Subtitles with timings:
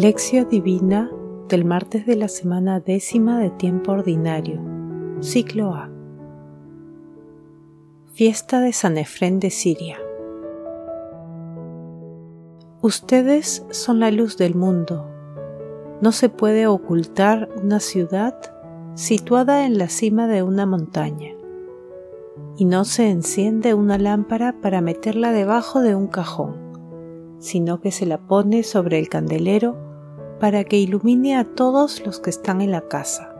[0.00, 1.10] Lección Divina
[1.48, 4.60] del martes de la semana décima de tiempo ordinario,
[5.18, 5.90] ciclo A.
[8.12, 9.98] Fiesta de San Efrén de Siria.
[12.80, 15.04] Ustedes son la luz del mundo.
[16.00, 18.36] No se puede ocultar una ciudad
[18.94, 21.32] situada en la cima de una montaña,
[22.56, 26.68] y no se enciende una lámpara para meterla debajo de un cajón
[27.40, 29.87] sino que se la pone sobre el candelero
[30.40, 33.34] para que ilumine a todos los que están en la casa.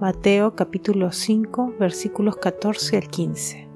[0.00, 3.68] Mateo capítulo 5 versículos 14 al 15.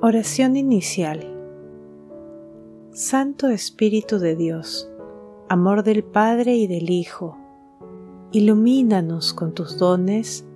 [0.00, 1.34] Oración inicial.
[2.92, 4.90] Santo Espíritu de Dios,
[5.48, 7.36] amor del Padre y del Hijo,
[8.32, 10.46] ilumínanos con tus dones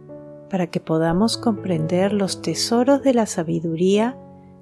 [0.48, 4.18] para que podamos comprender los tesoros de la sabiduría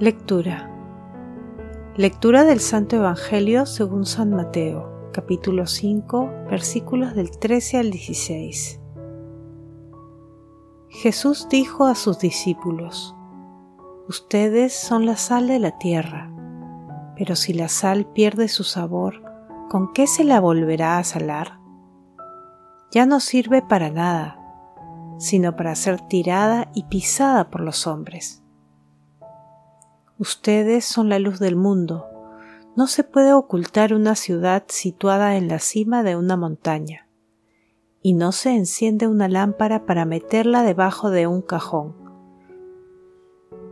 [0.00, 0.68] Lectura.
[1.94, 8.80] Lectura del Santo Evangelio según San Mateo, capítulo 5, versículos del 13 al 16.
[10.88, 13.14] Jesús dijo a sus discípulos,
[14.08, 16.28] Ustedes son la sal de la tierra,
[17.16, 19.22] pero si la sal pierde su sabor,
[19.70, 21.60] ¿con qué se la volverá a salar?
[22.90, 24.40] Ya no sirve para nada,
[25.18, 28.43] sino para ser tirada y pisada por los hombres.
[30.18, 32.06] Ustedes son la luz del mundo.
[32.76, 37.08] No se puede ocultar una ciudad situada en la cima de una montaña,
[38.00, 41.96] y no se enciende una lámpara para meterla debajo de un cajón,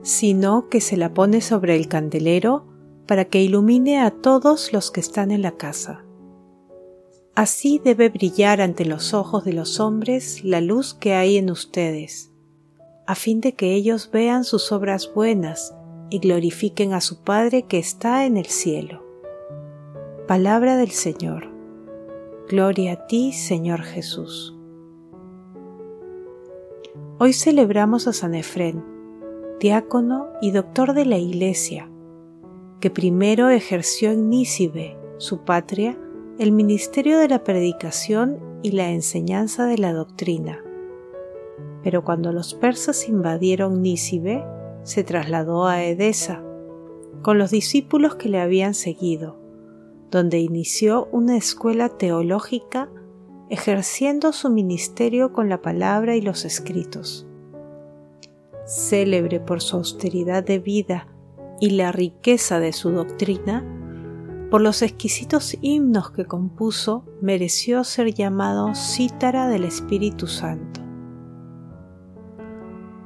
[0.03, 2.67] sino que se la pone sobre el candelero
[3.07, 6.05] para que ilumine a todos los que están en la casa.
[7.37, 12.33] Así debe brillar ante los ojos de los hombres la luz que hay en ustedes,
[13.07, 15.73] a fin de que ellos vean sus obras buenas
[16.13, 19.03] y glorifiquen a su Padre que está en el cielo.
[20.29, 21.49] Palabra del Señor.
[22.51, 24.55] Gloria a ti, Señor Jesús.
[27.19, 28.85] Hoy celebramos a San Efrén,
[29.59, 31.89] diácono y doctor de la Iglesia,
[32.81, 35.99] que primero ejerció en Nícibe, su patria,
[36.39, 40.63] el ministerio de la predicación y la enseñanza de la doctrina.
[41.83, 44.45] Pero cuando los persas invadieron Nícibe,
[44.83, 46.43] se trasladó a Edesa
[47.23, 49.39] con los discípulos que le habían seguido,
[50.11, 52.91] donde inició una escuela teológica
[53.49, 57.27] ejerciendo su ministerio con la palabra y los escritos.
[58.67, 61.09] Célebre por su austeridad de vida
[61.61, 63.65] y la riqueza de su doctrina,
[64.51, 70.82] por los exquisitos himnos que compuso, mereció ser llamado cítara del Espíritu Santo.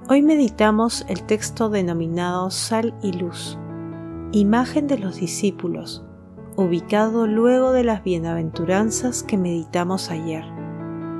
[0.08, 3.58] Hoy meditamos el texto denominado Sal y Luz,
[4.30, 6.04] imagen de los discípulos,
[6.54, 10.44] ubicado luego de las bienaventuranzas que meditamos ayer,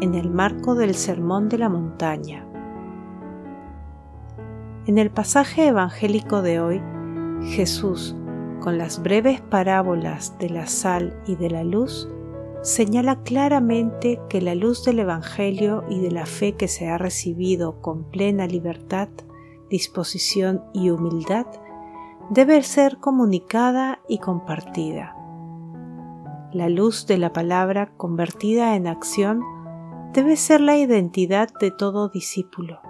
[0.00, 2.46] en el marco del Sermón de la Montaña.
[4.86, 6.80] En el pasaje evangélico de hoy,
[7.42, 8.14] Jesús,
[8.60, 12.08] con las breves parábolas de la sal y de la luz,
[12.66, 17.80] señala claramente que la luz del Evangelio y de la fe que se ha recibido
[17.80, 19.08] con plena libertad,
[19.70, 21.46] disposición y humildad
[22.28, 25.14] debe ser comunicada y compartida.
[26.52, 29.44] La luz de la palabra convertida en acción
[30.12, 32.80] debe ser la identidad de todo discípulo.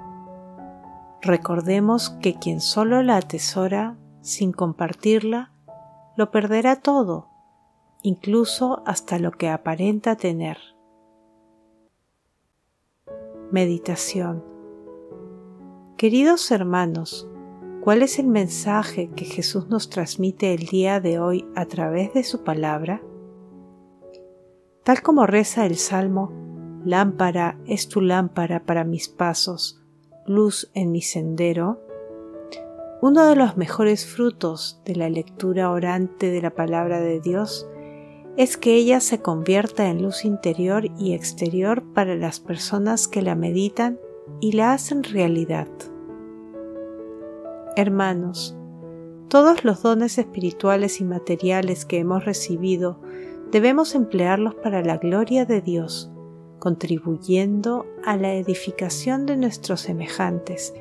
[1.21, 5.53] Recordemos que quien solo la atesora sin compartirla,
[6.17, 7.36] lo perderá todo
[8.07, 10.59] incluso hasta lo que aparenta tener.
[13.51, 14.45] Meditación
[15.97, 17.29] Queridos hermanos,
[17.83, 22.23] ¿cuál es el mensaje que Jesús nos transmite el día de hoy a través de
[22.23, 23.03] su palabra?
[24.85, 26.33] Tal como reza el Salmo,
[26.85, 29.83] Lámpara es tu lámpara para mis pasos,
[30.27, 31.81] luz en mi sendero,
[33.03, 37.69] uno de los mejores frutos de la lectura orante de la palabra de Dios
[38.37, 43.35] es que ella se convierta en luz interior y exterior para las personas que la
[43.35, 43.99] meditan
[44.41, 45.69] y la hacen realidad.
[47.77, 48.57] Hermanos,
[49.29, 53.01] Todos los dones espirituales y materiales que hemos recibido
[53.51, 56.13] debemos emplearlos para la gloria de Dios,
[56.61, 60.75] contribuyendo a la edificación de nuestros semejantes,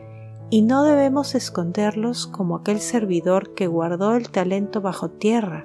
[0.51, 5.63] y no debemos esconderlos como aquel servidor que guardó el talento bajo tierra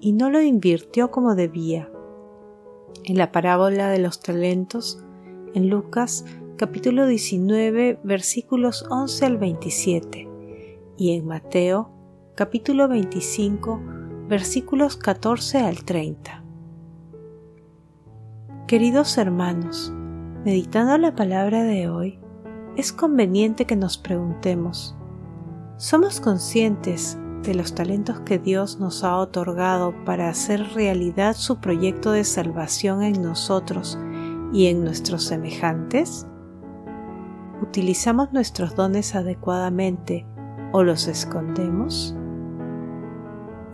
[0.00, 1.90] y no lo invirtió como debía.
[3.04, 5.04] En la parábola de los talentos,
[5.54, 6.24] en Lucas
[6.56, 10.28] capítulo 19 versículos 11 al 27
[10.96, 11.90] y en Mateo
[12.34, 13.80] capítulo 25
[14.28, 16.44] versículos 14 al 30.
[18.66, 19.92] Queridos hermanos,
[20.44, 22.20] meditando la palabra de hoy,
[22.76, 24.94] es conveniente que nos preguntemos,
[25.76, 32.12] ¿somos conscientes de los talentos que Dios nos ha otorgado para hacer realidad su proyecto
[32.12, 33.98] de salvación en nosotros
[34.52, 36.26] y en nuestros semejantes?
[37.62, 40.26] ¿Utilizamos nuestros dones adecuadamente
[40.72, 42.14] o los escondemos?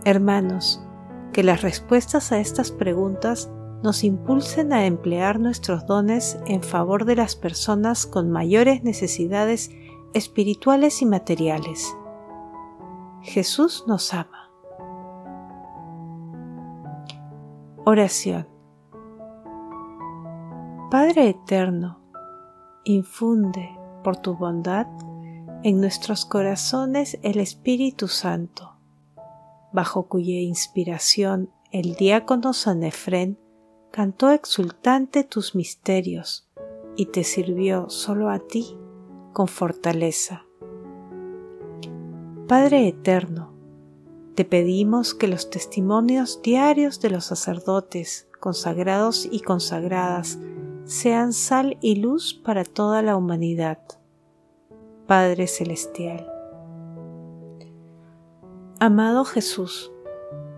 [0.05, 0.81] Hermanos,
[1.33, 3.51] que las respuestas a estas preguntas
[3.83, 9.71] nos impulsen a emplear nuestros dones en favor de las personas con mayores necesidades
[10.13, 11.95] espirituales y materiales.
[13.27, 14.49] Jesús nos ama.
[17.85, 18.47] Oración.
[20.89, 21.99] Padre Eterno,
[22.85, 24.87] infunde por tu bondad
[25.63, 28.77] en nuestros corazones el Espíritu Santo,
[29.73, 33.37] bajo cuya inspiración el diácono Sanefrén
[33.91, 36.49] cantó exultante tus misterios
[36.95, 38.77] y te sirvió solo a ti
[39.33, 40.46] con fortaleza.
[42.47, 43.51] Padre Eterno,
[44.35, 50.39] te pedimos que los testimonios diarios de los sacerdotes, consagrados y consagradas,
[50.85, 53.79] sean sal y luz para toda la humanidad.
[55.07, 56.25] Padre Celestial.
[58.79, 59.91] Amado Jesús,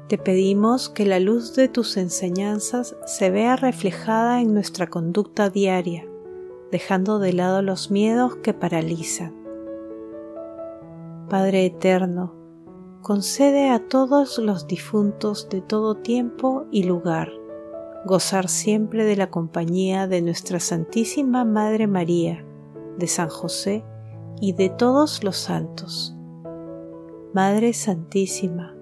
[0.10, 6.06] te pedimos que la luz de tus enseñanzas se vea reflejada en nuestra conducta diaria,
[6.72, 9.39] dejando de lado los miedos que paralizan.
[11.30, 12.36] Padre Eterno,
[13.02, 17.30] concede a todos los difuntos de todo tiempo y lugar
[18.06, 22.46] gozar siempre de la compañía de nuestra Santísima Madre María,
[22.98, 23.84] de San José
[24.40, 26.16] y de todos los santos.
[27.34, 28.76] Madre Santísima,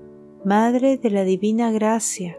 [0.46, 2.38] Madre de la Divina Gracia,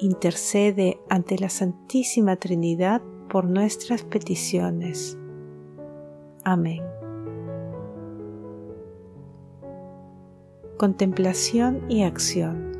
[0.00, 5.18] intercede ante la Santísima Trinidad por nuestras peticiones.
[6.42, 6.99] Amén.
[10.80, 12.72] Contemplación y acción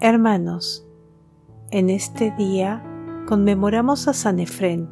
[0.00, 0.86] Hermanos,
[1.70, 2.84] en este día
[3.26, 4.86] conmemoramos a San Efrén.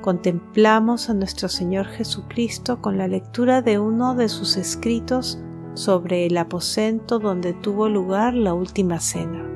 [0.00, 5.40] Contemplamos a nuestro Señor Jesucristo con la lectura de uno de sus escritos
[5.74, 9.48] sobre el aposento donde tuvo lugar la última cena.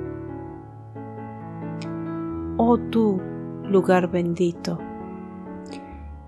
[2.58, 3.20] Oh tú,
[3.64, 4.78] lugar bendito,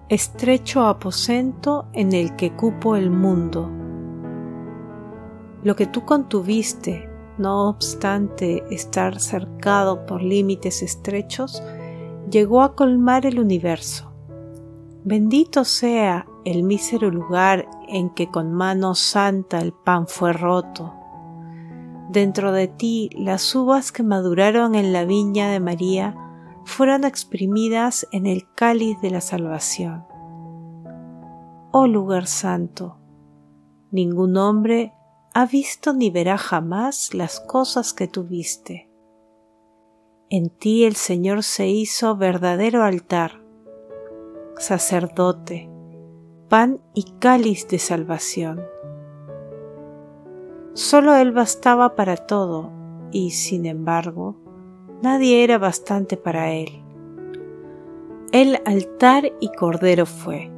[0.09, 3.86] estrecho aposento en el que cupo el mundo.
[5.67, 11.61] Lo que tú contuviste no obstante estar cercado por límites estrechos,
[12.31, 14.13] llegó a colmar el universo.
[15.03, 20.95] Bendito sea el mísero lugar en que con mano santa el pan fue roto.
[22.11, 26.15] Dentro de ti las uvas que maduraron en la viña de María
[26.65, 30.05] fueron exprimidas en el cáliz de la salvación.
[31.73, 32.99] Oh lugar santo,
[33.91, 34.93] ningún hombre
[35.39, 38.89] ha visto ni verá jamás las cosas que tú viste.
[40.31, 43.43] En ti el Señor se hizo verdadero altar,
[44.57, 45.69] sacerdote,
[46.49, 48.63] pan y cáliz de salvación.
[50.73, 52.73] Solo Él bastaba para todo
[53.13, 54.39] y, sin embargo,
[55.03, 56.83] nadie era bastante para Él.
[58.33, 60.51] El altar y cordero fue,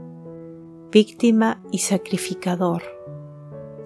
[0.93, 2.98] víctima y sacrificador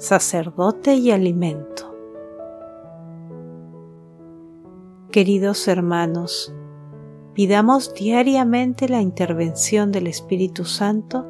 [0.02, 1.94] sacerdote y alimento.
[5.12, 6.52] Queridos hermanos,
[7.34, 11.24] pidamos diariamente la intervención del Espíritu Santo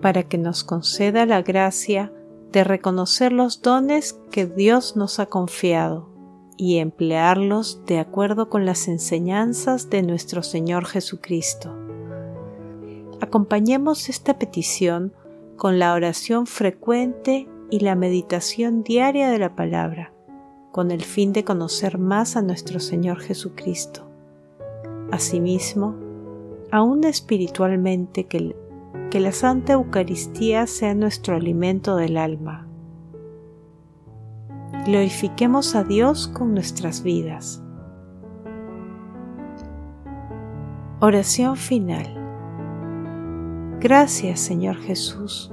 [0.00, 2.10] para que nos conceda la gracia
[2.52, 6.08] de reconocer los dones que Dios nos ha confiado
[6.56, 11.76] y emplearlos de acuerdo con las enseñanzas de nuestro Señor Jesucristo.
[13.20, 15.12] Acompañemos esta petición
[15.58, 20.12] con la oración frecuente y la meditación diaria de la palabra,
[20.72, 24.10] con el fin de conocer más a nuestro Señor Jesucristo.
[25.12, 25.94] Asimismo,
[26.70, 28.54] aún espiritualmente que,
[29.18, 32.66] la Santa Eucaristía sea nuestro alimento del alma.
[34.86, 37.62] Glorifiquemos a Dios con nuestras vidas.
[41.00, 42.16] Oración final.
[43.80, 45.52] Gracias Señor Jesús